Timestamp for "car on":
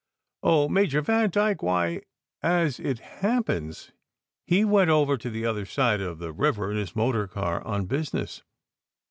7.27-7.85